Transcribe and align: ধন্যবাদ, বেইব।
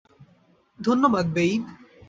ধন্যবাদ, 0.79 1.25
বেইব। 1.33 1.63